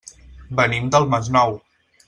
[0.59, 1.57] Venim del Masnou.